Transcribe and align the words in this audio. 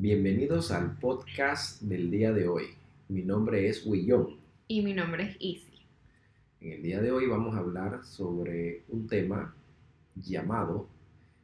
Bienvenidos 0.00 0.70
al 0.70 0.96
podcast 0.96 1.82
del 1.82 2.08
día 2.08 2.30
de 2.32 2.46
hoy. 2.46 2.66
Mi 3.08 3.22
nombre 3.22 3.68
es 3.68 3.84
Willón. 3.84 4.36
Y 4.68 4.80
mi 4.80 4.92
nombre 4.92 5.24
es 5.24 5.30
Easy. 5.40 5.88
En 6.60 6.70
el 6.74 6.82
día 6.84 7.00
de 7.00 7.10
hoy 7.10 7.26
vamos 7.26 7.56
a 7.56 7.58
hablar 7.58 8.04
sobre 8.04 8.84
un 8.90 9.08
tema 9.08 9.56
llamado 10.14 10.86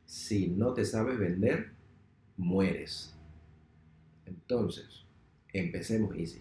Si 0.06 0.46
no 0.46 0.72
te 0.72 0.85
sabes 0.85 1.19
vender, 1.19 1.71
mueres. 2.37 3.17
Entonces, 4.25 5.05
empecemos 5.53 6.15
Easy. 6.15 6.41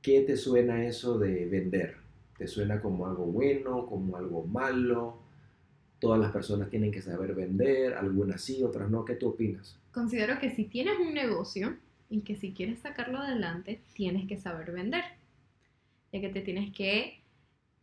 ¿Qué 0.00 0.20
te 0.20 0.36
suena 0.36 0.86
eso 0.86 1.18
de 1.18 1.46
vender? 1.46 1.96
¿Te 2.38 2.46
suena 2.46 2.80
como 2.80 3.08
algo 3.08 3.26
bueno, 3.26 3.86
como 3.86 4.16
algo 4.16 4.46
malo? 4.46 5.18
Todas 5.98 6.20
las 6.20 6.30
personas 6.30 6.70
tienen 6.70 6.92
que 6.92 7.02
saber 7.02 7.34
vender, 7.34 7.94
algunas 7.94 8.42
sí, 8.42 8.62
otras 8.62 8.88
no. 8.88 9.04
¿Qué 9.04 9.16
tú 9.16 9.30
opinas? 9.30 9.76
Considero 9.94 10.40
que 10.40 10.50
si 10.50 10.64
tienes 10.64 10.98
un 10.98 11.14
negocio 11.14 11.76
y 12.10 12.22
que 12.22 12.34
si 12.34 12.52
quieres 12.52 12.80
sacarlo 12.80 13.18
adelante, 13.18 13.80
tienes 13.94 14.26
que 14.26 14.36
saber 14.36 14.72
vender. 14.72 15.04
Ya 16.12 16.20
que 16.20 16.30
te 16.30 16.40
tienes 16.40 16.72
que 16.74 17.20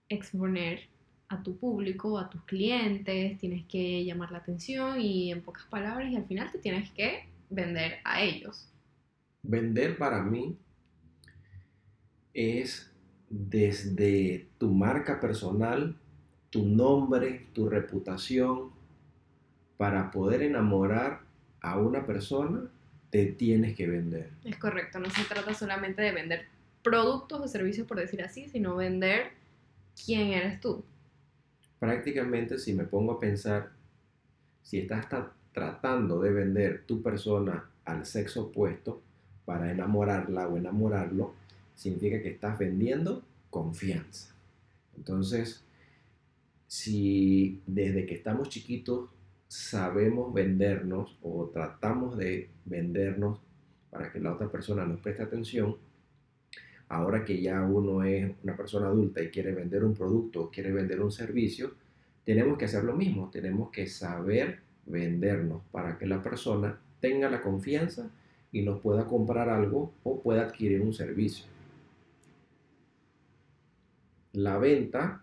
exponer 0.09 0.81
a 1.29 1.41
tu 1.41 1.55
público, 1.55 2.19
a 2.19 2.29
tus 2.29 2.43
clientes, 2.43 3.37
tienes 3.39 3.65
que 3.65 4.03
llamar 4.03 4.31
la 4.31 4.39
atención 4.39 4.99
y 4.99 5.31
en 5.31 5.41
pocas 5.41 5.63
palabras 5.67 6.11
y 6.11 6.17
al 6.17 6.25
final 6.25 6.51
te 6.51 6.59
tienes 6.59 6.91
que 6.91 7.29
vender 7.49 7.99
a 8.03 8.21
ellos. 8.21 8.67
Vender 9.41 9.97
para 9.97 10.21
mí 10.21 10.57
es 12.33 12.91
desde 13.29 14.49
tu 14.57 14.69
marca 14.69 15.21
personal, 15.21 15.97
tu 16.49 16.65
nombre, 16.65 17.47
tu 17.53 17.69
reputación, 17.69 18.71
para 19.77 20.11
poder 20.11 20.41
enamorar 20.41 21.30
a 21.61 21.77
una 21.77 22.05
persona, 22.05 22.69
te 23.09 23.25
tienes 23.27 23.75
que 23.75 23.87
vender. 23.87 24.29
Es 24.43 24.57
correcto, 24.57 24.99
no 24.99 25.09
se 25.09 25.23
trata 25.23 25.53
solamente 25.53 26.01
de 26.01 26.11
vender 26.11 26.45
productos 26.83 27.41
o 27.41 27.47
servicios, 27.47 27.87
por 27.87 27.97
decir 27.97 28.21
así, 28.23 28.49
sino 28.49 28.75
vender 28.75 29.31
quién 30.05 30.29
eres 30.29 30.59
tú. 30.59 30.83
Prácticamente, 31.79 32.57
si 32.57 32.73
me 32.73 32.85
pongo 32.85 33.13
a 33.13 33.19
pensar, 33.19 33.71
si 34.63 34.79
estás 34.79 35.07
tratando 35.53 36.21
de 36.21 36.31
vender 36.31 36.83
tu 36.85 37.01
persona 37.01 37.69
al 37.85 38.05
sexo 38.05 38.43
opuesto 38.43 39.01
para 39.45 39.71
enamorarla 39.71 40.47
o 40.47 40.57
enamorarlo, 40.57 41.33
significa 41.75 42.21
que 42.21 42.29
estás 42.29 42.57
vendiendo 42.57 43.23
confianza. 43.49 44.33
Entonces, 44.95 45.63
si 46.67 47.61
desde 47.67 48.05
que 48.05 48.15
estamos 48.15 48.49
chiquitos 48.49 49.09
sabemos 49.51 50.33
vendernos 50.33 51.17
o 51.21 51.49
tratamos 51.53 52.17
de 52.17 52.49
vendernos 52.63 53.37
para 53.89 54.09
que 54.09 54.21
la 54.21 54.31
otra 54.31 54.49
persona 54.49 54.85
nos 54.85 55.01
preste 55.01 55.23
atención, 55.23 55.75
ahora 56.87 57.25
que 57.25 57.41
ya 57.41 57.61
uno 57.61 58.01
es 58.05 58.31
una 58.43 58.55
persona 58.55 58.87
adulta 58.87 59.21
y 59.21 59.27
quiere 59.27 59.53
vender 59.53 59.83
un 59.83 59.93
producto 59.93 60.43
o 60.43 60.49
quiere 60.49 60.71
vender 60.71 61.01
un 61.01 61.11
servicio, 61.11 61.73
tenemos 62.23 62.57
que 62.57 62.63
hacer 62.63 62.85
lo 62.85 62.95
mismo, 62.95 63.29
tenemos 63.29 63.71
que 63.71 63.87
saber 63.87 64.61
vendernos 64.85 65.63
para 65.69 65.97
que 65.97 66.07
la 66.07 66.23
persona 66.23 66.79
tenga 67.01 67.29
la 67.29 67.41
confianza 67.41 68.09
y 68.53 68.61
nos 68.61 68.79
pueda 68.79 69.05
comprar 69.05 69.49
algo 69.49 69.91
o 70.03 70.21
pueda 70.21 70.43
adquirir 70.43 70.79
un 70.79 70.93
servicio. 70.93 71.45
La 74.31 74.57
venta 74.57 75.21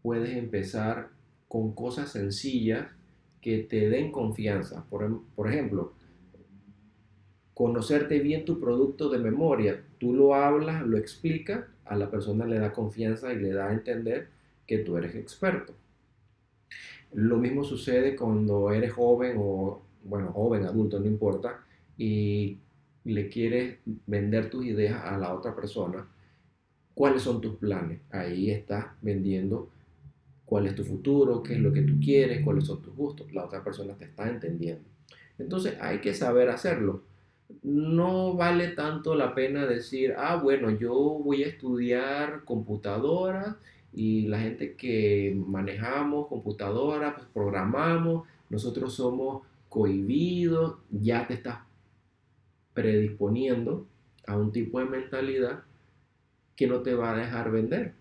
puedes 0.00 0.36
empezar 0.36 1.08
con 1.48 1.74
cosas 1.74 2.12
sencillas 2.12 2.86
que 3.46 3.58
te 3.58 3.88
den 3.88 4.10
confianza. 4.10 4.84
Por, 4.90 5.04
em, 5.04 5.20
por 5.36 5.48
ejemplo, 5.48 5.92
conocerte 7.54 8.18
bien 8.18 8.44
tu 8.44 8.58
producto 8.58 9.08
de 9.08 9.18
memoria. 9.18 9.84
Tú 9.98 10.12
lo 10.14 10.34
hablas, 10.34 10.84
lo 10.84 10.98
explicas, 10.98 11.64
a 11.84 11.94
la 11.94 12.10
persona 12.10 12.44
le 12.44 12.58
da 12.58 12.72
confianza 12.72 13.32
y 13.32 13.36
le 13.36 13.52
da 13.52 13.68
a 13.68 13.72
entender 13.72 14.30
que 14.66 14.78
tú 14.78 14.96
eres 14.96 15.14
experto. 15.14 15.74
Lo 17.12 17.36
mismo 17.36 17.62
sucede 17.62 18.16
cuando 18.16 18.72
eres 18.72 18.92
joven 18.92 19.36
o, 19.38 19.80
bueno, 20.02 20.32
joven, 20.32 20.64
adulto, 20.64 20.98
no 20.98 21.06
importa, 21.06 21.64
y 21.96 22.58
le 23.04 23.28
quieres 23.28 23.76
vender 24.08 24.50
tus 24.50 24.66
ideas 24.66 25.04
a 25.04 25.16
la 25.18 25.32
otra 25.32 25.54
persona. 25.54 26.04
¿Cuáles 26.94 27.22
son 27.22 27.40
tus 27.40 27.54
planes? 27.54 28.00
Ahí 28.10 28.50
estás 28.50 28.86
vendiendo 29.02 29.70
cuál 30.46 30.66
es 30.66 30.74
tu 30.74 30.84
futuro, 30.84 31.42
qué 31.42 31.54
es 31.54 31.60
lo 31.60 31.72
que 31.72 31.82
tú 31.82 31.98
quieres, 32.00 32.44
cuáles 32.44 32.66
son 32.66 32.80
tus 32.80 32.94
gustos. 32.94 33.32
La 33.34 33.44
otra 33.44 33.62
persona 33.62 33.94
te 33.94 34.06
está 34.06 34.28
entendiendo. 34.28 34.84
Entonces 35.38 35.76
hay 35.80 36.00
que 36.00 36.14
saber 36.14 36.48
hacerlo. 36.48 37.02
No 37.62 38.34
vale 38.34 38.68
tanto 38.68 39.14
la 39.14 39.34
pena 39.34 39.66
decir, 39.66 40.14
ah, 40.16 40.36
bueno, 40.36 40.70
yo 40.70 40.94
voy 40.94 41.44
a 41.44 41.48
estudiar 41.48 42.44
computadora 42.44 43.58
y 43.92 44.26
la 44.28 44.40
gente 44.40 44.74
que 44.74 45.36
manejamos 45.46 46.28
computadora, 46.28 47.14
pues 47.16 47.26
programamos, 47.32 48.26
nosotros 48.48 48.94
somos 48.94 49.42
cohibidos, 49.68 50.76
ya 50.90 51.26
te 51.26 51.34
estás 51.34 51.58
predisponiendo 52.72 53.86
a 54.26 54.36
un 54.36 54.52
tipo 54.52 54.78
de 54.78 54.86
mentalidad 54.86 55.62
que 56.56 56.66
no 56.66 56.80
te 56.80 56.94
va 56.94 57.12
a 57.12 57.16
dejar 57.16 57.50
vender. 57.50 57.94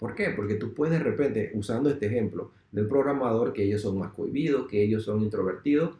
¿Por 0.00 0.14
qué? 0.14 0.30
Porque 0.30 0.54
tú 0.54 0.74
puedes 0.74 0.98
de 0.98 1.04
repente, 1.04 1.52
usando 1.54 1.90
este 1.90 2.06
ejemplo 2.06 2.52
del 2.72 2.88
programador, 2.88 3.52
que 3.52 3.62
ellos 3.62 3.82
son 3.82 3.98
más 3.98 4.12
cohibidos, 4.12 4.66
que 4.66 4.82
ellos 4.82 5.04
son 5.04 5.22
introvertidos, 5.22 5.98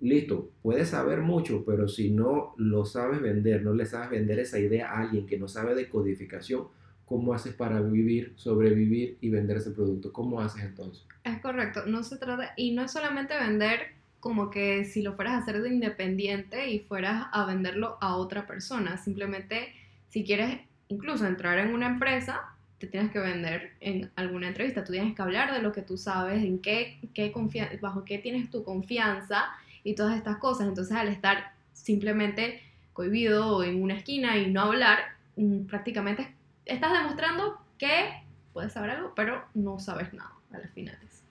listo, 0.00 0.50
puedes 0.62 0.88
saber 0.88 1.20
mucho, 1.20 1.64
pero 1.64 1.86
si 1.86 2.10
no 2.10 2.54
lo 2.56 2.84
sabes 2.86 3.20
vender, 3.20 3.62
no 3.62 3.74
le 3.74 3.86
sabes 3.86 4.10
vender 4.10 4.38
esa 4.38 4.58
idea 4.58 4.90
a 4.90 5.02
alguien 5.02 5.26
que 5.26 5.38
no 5.38 5.48
sabe 5.48 5.74
de 5.74 5.88
codificación, 5.88 6.68
¿cómo 7.04 7.34
haces 7.34 7.54
para 7.54 7.80
vivir, 7.80 8.32
sobrevivir 8.36 9.18
y 9.20 9.28
vender 9.28 9.58
ese 9.58 9.70
producto? 9.70 10.12
¿Cómo 10.12 10.40
haces 10.40 10.64
entonces? 10.64 11.04
Es 11.22 11.38
correcto, 11.40 11.84
no 11.86 12.02
se 12.02 12.16
trata, 12.16 12.54
y 12.56 12.72
no 12.72 12.82
es 12.82 12.92
solamente 12.92 13.34
vender 13.38 13.94
como 14.20 14.50
que 14.50 14.84
si 14.84 15.02
lo 15.02 15.14
fueras 15.14 15.34
a 15.34 15.38
hacer 15.38 15.62
de 15.62 15.68
independiente 15.68 16.70
y 16.70 16.80
fueras 16.80 17.26
a 17.32 17.44
venderlo 17.44 17.98
a 18.00 18.16
otra 18.16 18.46
persona, 18.46 18.96
simplemente 18.96 19.72
si 20.08 20.24
quieres 20.24 20.60
incluso 20.88 21.26
entrar 21.26 21.58
en 21.58 21.74
una 21.74 21.86
empresa, 21.86 22.55
te 22.78 22.86
tienes 22.86 23.10
que 23.10 23.18
vender 23.18 23.72
en 23.80 24.10
alguna 24.16 24.48
entrevista, 24.48 24.84
tú 24.84 24.92
tienes 24.92 25.14
que 25.14 25.22
hablar 25.22 25.52
de 25.52 25.62
lo 25.62 25.72
que 25.72 25.82
tú 25.82 25.96
sabes, 25.96 26.44
en 26.44 26.58
qué, 26.58 26.98
qué 27.14 27.32
bajo 27.80 28.04
qué 28.04 28.18
tienes 28.18 28.50
tu 28.50 28.64
confianza 28.64 29.46
y 29.82 29.94
todas 29.94 30.16
estas 30.16 30.36
cosas. 30.38 30.68
Entonces 30.68 30.96
al 30.96 31.08
estar 31.08 31.52
simplemente 31.72 32.60
cohibido 32.92 33.62
en 33.62 33.82
una 33.82 33.94
esquina 33.94 34.36
y 34.38 34.50
no 34.50 34.62
hablar, 34.62 34.98
mm, 35.36 35.66
prácticamente 35.66 36.28
estás 36.64 36.92
demostrando 36.92 37.58
que 37.78 38.10
puedes 38.52 38.72
saber 38.72 38.90
algo, 38.90 39.12
pero 39.14 39.42
no 39.54 39.78
sabes 39.78 40.12
nada 40.12 40.32
a 40.52 40.58
las 40.58 40.70
finales. 40.70 41.22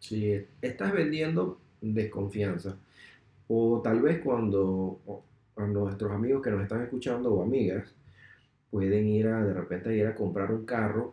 Sí, 0.00 0.38
estás 0.60 0.92
vendiendo 0.92 1.58
desconfianza. 1.80 2.76
O 3.48 3.80
tal 3.82 4.00
vez 4.00 4.20
cuando 4.22 4.98
a 5.56 5.66
nuestros 5.66 6.12
amigos 6.12 6.42
que 6.42 6.50
nos 6.50 6.62
están 6.62 6.82
escuchando 6.82 7.32
o 7.32 7.42
amigas, 7.42 7.94
pueden 8.74 9.06
ir 9.06 9.28
a, 9.28 9.44
de 9.44 9.54
repente, 9.54 9.96
ir 9.96 10.04
a 10.04 10.16
comprar 10.16 10.50
un 10.50 10.64
carro, 10.64 11.12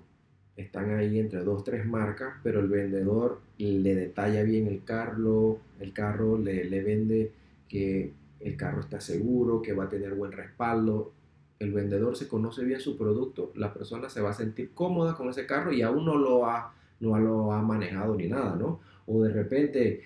están 0.58 0.98
ahí 0.98 1.20
entre 1.20 1.44
dos, 1.44 1.64
tres 1.64 1.86
marcas, 1.86 2.34
pero 2.42 2.60
el 2.60 2.68
vendedor 2.68 3.40
le 3.60 3.94
detalla 3.94 4.42
bien 4.42 4.66
el 4.66 4.84
carro, 4.84 5.60
el 5.80 5.94
carro 5.94 6.40
le, 6.40 6.64
le 6.64 6.82
vende 6.82 7.32
que 7.70 8.14
el 8.40 8.58
carro 8.58 8.80
está 8.80 9.00
seguro, 9.00 9.62
que 9.62 9.74
va 9.74 9.84
a 9.84 9.90
tener 9.90 10.16
buen 10.16 10.32
respaldo. 10.32 11.12
El 11.60 11.72
vendedor 11.72 12.18
se 12.18 12.28
conoce 12.28 12.64
bien 12.64 12.80
su 12.80 12.98
producto, 12.98 13.52
la 13.54 13.72
persona 13.72 14.10
se 14.10 14.22
va 14.22 14.32
a 14.32 14.34
sentir 14.34 14.72
cómoda 14.74 15.14
con 15.14 15.30
ese 15.30 15.46
carro 15.46 15.72
y 15.72 15.84
aún 15.84 16.04
no 16.04 16.18
lo 16.18 16.48
ha, 16.48 16.74
no 17.00 17.20
lo 17.20 17.52
ha 17.52 17.62
manejado 17.62 18.16
ni 18.16 18.26
nada, 18.26 18.56
¿no? 18.56 18.80
O 19.06 19.22
de 19.22 19.32
repente 19.32 20.02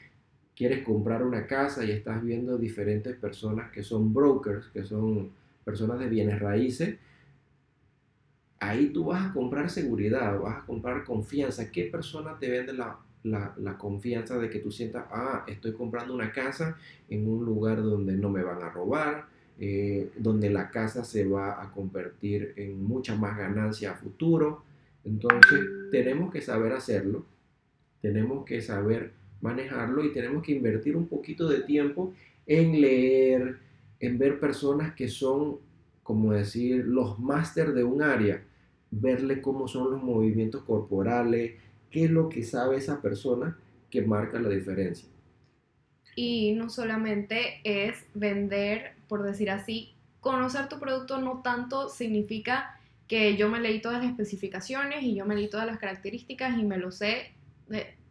quieres 0.57 0.83
comprar 0.83 1.23
una 1.23 1.47
casa 1.47 1.85
y 1.85 1.91
estás 1.91 2.22
viendo 2.22 2.57
diferentes 2.57 3.16
personas 3.16 3.72
que 3.72 3.81
son 3.81 4.13
brokers, 4.13 4.67
que 4.73 4.84
son 4.84 5.29
personas 5.63 5.99
de 5.99 6.09
bienes 6.09 6.41
raíces, 6.41 6.97
ahí 8.59 8.87
tú 8.87 9.05
vas 9.05 9.29
a 9.29 9.34
comprar 9.34 9.69
seguridad, 9.69 10.40
vas 10.40 10.63
a 10.63 10.66
comprar 10.66 11.03
confianza. 11.03 11.72
¿Qué 11.72 11.85
persona 11.85 12.37
te 12.40 12.49
vende 12.49 12.73
la, 12.73 13.78
confianza 13.78 14.37
de 14.37 14.49
que 14.49 14.59
tú 14.59 14.72
sientas, 14.72 15.05
ah, 15.11 15.43
estoy 15.47 15.73
comprando 15.73 16.13
una 16.13 16.31
casa 16.31 16.78
en 17.09 17.28
un 17.28 17.43
lugar 17.43 17.81
donde 17.81 18.13
no 18.13 18.29
me 18.29 18.43
van 18.43 18.61
a 18.61 18.69
robar, 18.69 19.25
eh, 19.59 20.11
donde 20.17 20.49
la 20.49 20.69
casa 20.69 21.03
se 21.03 21.25
va 21.25 21.61
a 21.61 21.72
convertir 21.72 22.53
en 22.55 22.84
mucha 22.84 23.16
más 23.16 23.37
ganancia 23.37 23.91
a 23.91 23.96
futuro? 23.96 24.63
Entonces, 25.03 25.59
tenemos 25.91 26.31
que 26.31 26.41
saber 26.41 26.73
hacerlo, 26.73 27.25
tenemos 28.02 28.46
que 28.46 28.61
saber 28.61 29.11
manejarlo 29.41 30.03
y 30.03 30.11
tenemos 30.11 30.43
que 30.43 30.53
invertir 30.53 30.97
un 30.97 31.07
poquito 31.07 31.47
de 31.47 31.61
tiempo 31.61 32.13
en 32.47 32.81
leer, 32.81 33.57
en 33.99 34.17
ver 34.17 34.40
personas 34.40 34.93
que 34.93 35.07
son 35.07 35.57
como 36.05 36.34
decir, 36.34 36.85
los 36.85 37.17
máster 37.17 37.73
de 37.73 37.84
un 37.84 38.03
área, 38.03 38.43
verle 38.91 39.41
cómo 39.41 39.67
son 39.67 39.90
los 39.90 40.03
movimientos 40.03 40.61
corporales, 40.61 41.55
qué 41.90 42.03
es 42.03 42.11
lo 42.11 42.29
que 42.29 42.43
sabe 42.43 42.78
esa 42.78 43.02
persona 43.02 43.57
que 43.90 44.03
marca 44.03 44.40
la 44.40 44.49
diferencia. 44.49 45.09
Y 46.16 46.52
no 46.52 46.69
solamente 46.69 47.59
es 47.63 48.05
vender, 48.13 48.93
por 49.07 49.23
decir 49.23 49.49
así, 49.49 49.96
conocer 50.19 50.69
tu 50.69 50.79
producto 50.79 51.19
no 51.19 51.41
tanto 51.41 51.90
significa 51.90 52.79
que 53.07 53.35
yo 53.35 53.49
me 53.49 53.59
leí 53.59 53.81
todas 53.81 54.03
las 54.03 54.11
especificaciones 54.11 55.02
y 55.02 55.16
yo 55.16 55.25
me 55.25 55.34
leí 55.34 55.49
todas 55.49 55.66
las 55.66 55.79
características 55.79 56.55
y 56.59 56.66
me 56.66 56.78
lo 56.78 56.91
sé 56.91 57.31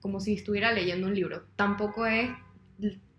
como 0.00 0.18
si 0.18 0.34
estuviera 0.34 0.72
leyendo 0.72 1.06
un 1.06 1.14
libro. 1.14 1.44
Tampoco 1.54 2.06
es 2.06 2.28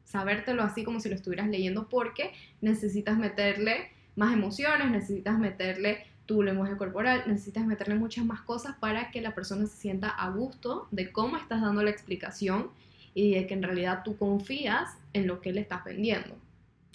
sabértelo 0.03 0.63
así 0.63 0.83
como 0.83 0.99
si 0.99 1.07
lo 1.07 1.15
estuvieras 1.15 1.47
leyendo 1.47 1.87
porque 1.87 2.33
necesitas 2.59 3.17
meterle 3.17 3.94
más 4.15 4.33
emociones, 4.33 4.91
necesitas 4.91 5.37
meterle 5.39 6.05
tu 6.25 6.41
lenguaje 6.41 6.75
corporal, 6.77 7.23
necesitas 7.27 7.65
meterle 7.65 7.95
muchas 7.95 8.25
más 8.25 8.41
cosas 8.41 8.75
para 8.79 9.11
que 9.11 9.21
la 9.21 9.35
persona 9.35 9.67
se 9.67 9.77
sienta 9.77 10.09
a 10.09 10.29
gusto 10.31 10.87
de 10.91 11.11
cómo 11.11 11.37
estás 11.37 11.61
dando 11.61 11.83
la 11.83 11.91
explicación 11.91 12.69
y 13.13 13.35
de 13.35 13.47
que 13.47 13.53
en 13.53 13.63
realidad 13.63 14.01
tú 14.03 14.17
confías 14.17 14.89
en 15.13 15.27
lo 15.27 15.39
que 15.39 15.53
le 15.53 15.61
estás 15.61 15.83
vendiendo. 15.85 16.35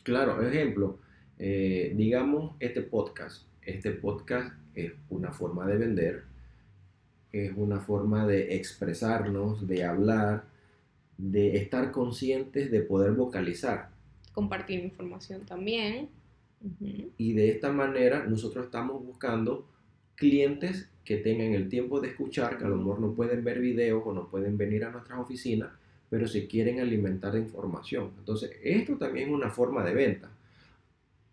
Claro, 0.02 0.42
ejemplo, 0.42 0.98
eh, 1.38 1.92
digamos 1.96 2.54
este 2.60 2.82
podcast. 2.82 3.44
Este 3.62 3.92
podcast 3.92 4.54
es 4.74 4.92
una 5.10 5.32
forma 5.32 5.66
de 5.66 5.76
vender, 5.76 6.24
es 7.32 7.52
una 7.56 7.80
forma 7.80 8.26
de 8.26 8.56
expresarnos, 8.56 9.66
de 9.68 9.84
hablar, 9.84 10.44
de 11.16 11.56
estar 11.56 11.92
conscientes, 11.92 12.70
de 12.70 12.80
poder 12.80 13.12
vocalizar. 13.12 13.90
Compartir 14.32 14.80
información 14.80 15.42
también. 15.44 16.08
Y 17.16 17.32
de 17.32 17.50
esta 17.50 17.72
manera 17.72 18.24
nosotros 18.26 18.66
estamos 18.66 19.04
buscando 19.04 19.66
clientes 20.14 20.88
que 21.04 21.16
tengan 21.16 21.54
el 21.54 21.68
tiempo 21.68 22.00
de 22.00 22.08
escuchar, 22.08 22.58
que 22.58 22.64
a 22.64 22.68
lo 22.68 22.76
mejor 22.76 23.00
no 23.00 23.14
pueden 23.14 23.42
ver 23.42 23.60
videos 23.60 24.02
o 24.04 24.12
no 24.12 24.28
pueden 24.28 24.58
venir 24.58 24.84
a 24.84 24.90
nuestras 24.90 25.18
oficinas, 25.18 25.70
pero 26.10 26.28
se 26.28 26.46
quieren 26.46 26.80
alimentar 26.80 27.32
de 27.32 27.40
información. 27.40 28.12
Entonces, 28.18 28.52
esto 28.62 28.96
también 28.96 29.28
es 29.28 29.34
una 29.34 29.50
forma 29.50 29.84
de 29.84 29.94
venta. 29.94 30.30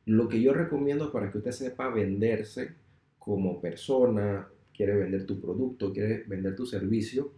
Lo 0.06 0.29
que 0.29 0.41
yo 0.41 0.53
recomiendo 0.53 1.12
para 1.12 1.31
que 1.31 1.39
usted 1.39 1.51
sepa 1.51 1.89
venderse 1.89 2.71
como 3.19 3.59
persona, 3.59 4.47
quiere 4.73 4.95
vender 4.95 5.25
tu 5.25 5.41
producto, 5.41 5.91
quiere 5.91 6.23
vender 6.27 6.56
tu 6.56 6.65
servicio, 6.65 7.33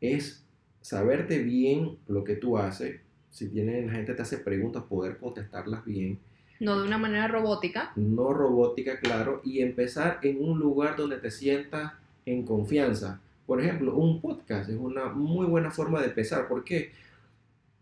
es 0.00 0.44
saberte 0.80 1.38
bien 1.38 1.98
lo 2.08 2.24
que 2.24 2.34
tú 2.34 2.58
haces. 2.58 3.00
Si 3.30 3.48
tiene, 3.48 3.86
la 3.86 3.92
gente 3.92 4.14
te 4.14 4.22
hace 4.22 4.38
preguntas, 4.38 4.82
poder 4.84 5.18
contestarlas 5.18 5.84
bien 5.84 6.18
no 6.60 6.80
de 6.80 6.86
una 6.86 6.98
manera 6.98 7.28
robótica. 7.28 7.92
No 7.96 8.32
robótica, 8.32 8.98
claro, 9.00 9.40
y 9.44 9.60
empezar 9.60 10.18
en 10.22 10.42
un 10.42 10.58
lugar 10.58 10.96
donde 10.96 11.18
te 11.18 11.30
sientas 11.30 11.92
en 12.26 12.44
confianza. 12.44 13.20
Por 13.46 13.60
ejemplo, 13.60 13.96
un 13.96 14.20
podcast 14.20 14.68
es 14.68 14.76
una 14.76 15.06
muy 15.06 15.46
buena 15.46 15.70
forma 15.70 16.00
de 16.00 16.08
empezar. 16.08 16.48
¿Por 16.48 16.64
qué? 16.64 16.92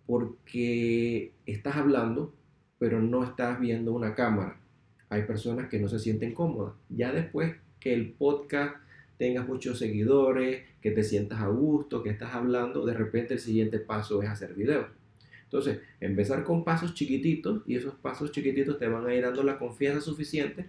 Porque 0.07 1.33
estás 1.45 1.77
hablando, 1.77 2.33
pero 2.79 3.01
no 3.01 3.25
estás 3.25 3.59
viendo 3.59 3.93
una 3.93 4.15
cámara. 4.15 4.57
Hay 5.09 5.23
personas 5.23 5.69
que 5.69 5.81
no 5.81 5.89
se 5.89 5.99
sienten 5.99 6.35
cómodas. 6.35 6.75
Ya 6.89 7.13
después 7.13 7.57
que 7.81 7.95
el 7.95 8.13
podcast 8.13 8.77
tenga 9.19 9.43
muchos 9.43 9.79
seguidores, 9.79 10.65
que 10.81 10.91
te 10.91 11.03
sientas 11.03 11.41
a 11.41 11.49
gusto, 11.49 12.03
que 12.03 12.11
estás 12.11 12.35
hablando, 12.35 12.85
de 12.85 12.95
repente 12.95 13.35
el 13.35 13.41
siguiente 13.41 13.79
paso 13.79 14.23
es 14.23 14.29
hacer 14.29 14.55
videos. 14.55 14.87
Entonces, 15.57 15.83
empezar 16.01 16.45
con 16.45 16.65
pasos 16.65 16.93
chiquititos 16.93 17.63
y 17.67 17.77
esos 17.77 17.95
pasos 17.95 18.31
chiquititos 18.31 18.79
te 18.79 18.89
van 18.89 19.07
a 19.07 19.15
ir 19.15 19.23
dando 19.23 19.43
la 19.43 19.59
confianza 19.59 20.03
suficiente 20.03 20.67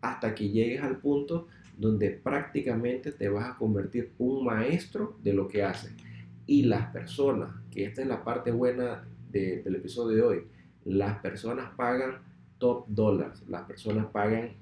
hasta 0.00 0.34
que 0.34 0.48
llegues 0.48 0.82
al 0.82 0.96
punto 0.96 1.48
donde 1.76 2.10
prácticamente 2.10 3.12
te 3.12 3.28
vas 3.28 3.50
a 3.50 3.58
convertir 3.58 4.12
un 4.16 4.46
maestro 4.46 5.18
de 5.22 5.34
lo 5.34 5.46
que 5.46 5.62
haces. 5.62 5.92
Y 6.46 6.62
las 6.62 6.90
personas, 6.90 7.50
que 7.70 7.84
esta 7.84 8.00
es 8.00 8.08
la 8.08 8.24
parte 8.24 8.50
buena 8.50 9.04
del 9.30 9.74
episodio 9.76 10.16
de 10.16 10.22
hoy, 10.22 10.44
las 10.86 11.18
personas 11.18 11.74
pagan 11.76 12.22
top 12.56 12.86
dólares, 12.88 13.42
las 13.46 13.66
personas 13.66 14.06
pagan 14.06 14.52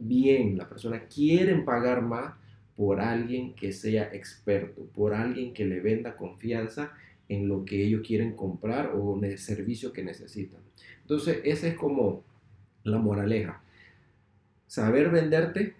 bien, 0.00 0.58
las 0.58 0.66
personas 0.66 1.02
quieren 1.14 1.64
pagar 1.64 2.02
más 2.02 2.34
por 2.76 3.00
alguien 3.00 3.54
que 3.54 3.72
sea 3.72 4.12
experto, 4.12 4.86
por 4.92 5.14
alguien 5.14 5.54
que 5.54 5.64
le 5.64 5.78
venda 5.78 6.16
confianza 6.16 6.92
en 7.28 7.48
lo 7.48 7.64
que 7.64 7.84
ellos 7.84 8.02
quieren 8.06 8.34
comprar 8.34 8.92
o 8.94 9.16
en 9.16 9.24
el 9.24 9.38
servicio 9.38 9.92
que 9.92 10.02
necesitan. 10.02 10.60
Entonces, 11.02 11.40
esa 11.44 11.68
es 11.68 11.74
como 11.74 12.22
la 12.84 12.98
moraleja. 12.98 13.62
Saber 14.66 15.10
venderte, 15.10 15.74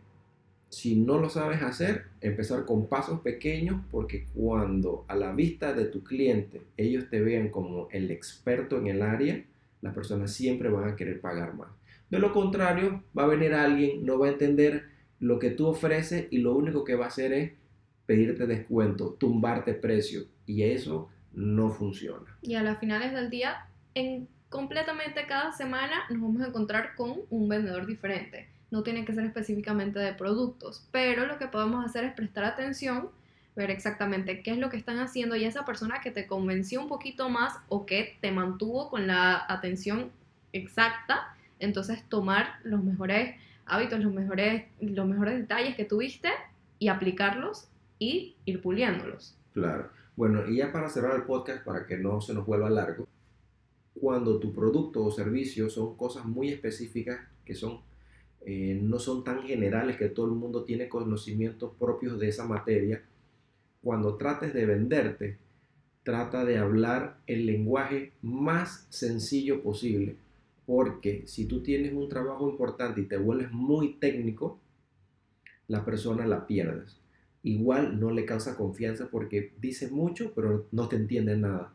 si 0.69 0.97
no 0.97 1.19
lo 1.19 1.31
sabes 1.31 1.63
hacer, 1.63 2.07
empezar 2.21 2.65
con 2.65 2.89
pasos 2.89 3.21
pequeños, 3.21 3.83
porque 3.91 4.27
cuando 4.35 5.05
a 5.09 5.17
la 5.17 5.33
vista 5.33 5.73
de 5.73 5.87
tu 5.87 6.03
cliente 6.03 6.63
ellos 6.77 7.09
te 7.11 7.21
vean 7.21 7.49
como 7.49 7.89
el 7.91 8.11
experto 8.11 8.79
en 8.79 8.89
el 8.89 9.03
área, 9.03 9.45
las 9.81 9.95
personas 9.95 10.33
siempre 10.33 10.69
van 10.69 10.89
a 10.89 10.97
querer 10.97 11.21
pagar 11.21 11.55
más. 11.55 11.69
De 12.11 12.19
lo 12.19 12.33
contrario, 12.33 13.03
va 13.17 13.25
a 13.25 13.29
venir 13.29 13.53
alguien, 13.55 14.05
no 14.05 14.19
va 14.19 14.27
a 14.27 14.33
entender 14.33 14.85
lo 15.21 15.39
que 15.39 15.51
tú 15.51 15.67
ofreces 15.67 16.27
y 16.31 16.39
lo 16.39 16.55
único 16.55 16.85
que 16.85 16.95
va 16.95 17.07
a 17.07 17.09
hacer 17.09 17.33
es 17.33 17.53
pedirte 18.07 18.47
descuento, 18.47 19.17
tumbarte 19.19 19.75
precio. 19.75 20.23
Y 20.47 20.63
eso 20.63 21.11
no 21.39 21.71
funciona. 21.71 22.27
Y 22.43 22.57
a 22.57 22.63
las 22.63 22.79
finales 22.79 23.13
del 23.13 23.31
día, 23.31 23.67
en 23.95 24.29
completamente 24.49 25.27
cada 25.27 25.53
semana 25.53 26.05
nos 26.11 26.21
vamos 26.21 26.43
a 26.43 26.49
encontrar 26.49 26.97
con 26.97 27.21
un 27.31 27.49
vendedor 27.49 27.87
diferente. 27.87 28.49
No 28.71 28.83
tiene 28.83 29.05
que 29.05 29.15
ser 29.15 29.25
específicamente 29.25 29.99
de 29.99 30.13
productos, 30.15 30.87
pero 30.91 31.27
lo 31.27 31.39
que 31.39 31.47
podemos 31.47 31.85
hacer 31.85 32.05
es 32.05 32.13
prestar 32.13 32.45
atención, 32.45 33.09
ver 33.55 33.71
exactamente 33.71 34.43
qué 34.43 34.51
es 34.53 34.59
lo 34.59 34.69
que 34.69 34.77
están 34.77 34.99
haciendo 34.99 35.37
y 35.37 35.45
esa 35.45 35.65
persona 35.65 36.01
que 36.01 36.11
te 36.11 36.27
convenció 36.27 36.81
un 36.81 36.89
poquito 36.89 37.29
más 37.29 37.55
o 37.69 37.87
que 37.87 38.17
te 38.21 38.33
mantuvo 38.33 38.91
con 38.91 39.07
la 39.07 39.45
atención 39.49 40.11
exacta, 40.53 41.35
entonces 41.61 42.05
tomar 42.09 42.59
los 42.65 42.83
mejores 42.83 43.37
hábitos, 43.65 44.01
los 44.01 44.13
mejores, 44.13 44.65
los 44.81 45.07
mejores 45.07 45.39
detalles 45.39 45.77
que 45.77 45.85
tuviste 45.85 46.31
y 46.79 46.89
aplicarlos 46.89 47.69
y 47.99 48.37
ir 48.45 48.61
puliéndolos. 48.61 49.37
Claro. 49.55 49.91
Bueno, 50.19 50.49
y 50.49 50.57
ya 50.57 50.73
para 50.73 50.89
cerrar 50.89 51.15
el 51.15 51.23
podcast, 51.23 51.65
para 51.65 51.87
que 51.87 51.97
no 51.97 52.21
se 52.21 52.35
nos 52.35 52.45
vuelva 52.45 52.69
largo, 52.69 53.07
cuando 53.95 54.41
tu 54.41 54.53
producto 54.53 55.05
o 55.05 55.13
servicio 55.13 55.71
son 55.71 55.97
cosas 55.97 56.25
muy 56.25 56.49
específicas 56.49 57.21
que 57.45 57.55
son 57.55 57.83
eh, 58.41 58.81
no 58.83 58.99
son 58.99 59.23
tan 59.23 59.45
generales 59.45 59.97
que 59.97 60.09
todo 60.09 60.27
el 60.27 60.33
mundo 60.33 60.65
tiene 60.65 60.89
conocimientos 60.89 61.73
propios 61.79 62.19
de 62.19 62.27
esa 62.31 62.45
materia, 62.49 63.05
cuando 63.81 64.17
trates 64.17 64.53
de 64.53 64.67
venderte, 64.67 65.39
trata 66.03 66.45
de 66.45 66.59
hablar 66.59 67.21
el 67.29 67.47
lenguaje 67.47 68.13
más 68.21 68.89
sencillo 68.91 69.63
posible, 69.63 70.17
porque 70.67 71.29
si 71.29 71.47
tú 71.47 71.63
tienes 71.63 71.93
un 71.93 72.09
trabajo 72.09 72.51
importante 72.51 73.03
y 73.03 73.07
te 73.07 73.19
vuelves 73.19 73.53
muy 73.53 73.95
técnico, 74.01 74.59
la 75.69 75.85
persona 75.85 76.27
la 76.27 76.45
pierdes 76.49 76.99
igual 77.49 77.99
no 77.99 78.11
le 78.11 78.25
causa 78.25 78.57
confianza 78.57 79.09
porque 79.11 79.53
dice 79.61 79.91
mucho, 79.91 80.33
pero 80.35 80.67
no 80.71 80.89
te 80.89 80.97
entiende 80.97 81.37
nada. 81.37 81.73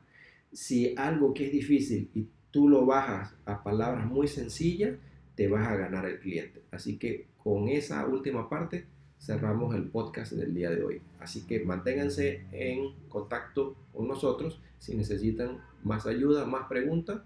Si 0.52 0.94
algo 0.98 1.34
que 1.34 1.48
es 1.48 1.52
difícil 1.52 2.10
y 2.14 2.28
tú 2.52 2.70
lo 2.70 2.86
bajas 2.86 3.36
a 3.46 3.64
palabras 3.64 4.06
muy 4.06 4.28
sencillas, 4.28 4.98
te 5.36 5.48
vas 5.48 5.68
a 5.68 5.76
ganar 5.76 6.06
el 6.06 6.20
cliente. 6.20 6.62
Así 6.72 6.98
que 6.98 7.26
con 7.38 7.68
esa 7.68 8.06
última 8.06 8.50
parte 8.50 8.86
cerramos 9.20 9.74
el 9.76 9.90
podcast 9.90 10.34
del 10.34 10.54
día 10.54 10.70
de 10.70 10.84
hoy. 10.84 11.02
Así 11.20 11.48
que 11.48 11.64
manténganse 11.64 12.46
en 12.52 12.94
contacto 13.10 13.76
con 13.94 14.08
nosotros 14.08 14.62
si 14.78 14.96
necesitan 14.96 15.60
más 15.84 16.06
ayuda, 16.06 16.46
más 16.46 16.68
preguntas 16.68 17.22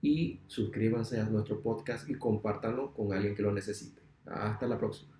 y 0.00 0.40
suscríbanse 0.46 1.20
a 1.20 1.24
nuestro 1.24 1.60
podcast 1.60 2.08
y 2.08 2.14
compártanlo 2.14 2.94
con 2.94 3.12
alguien 3.12 3.34
que 3.34 3.42
lo 3.42 3.52
necesite. 3.52 4.00
Hasta 4.24 4.66
la 4.66 4.78
próxima. 4.78 5.15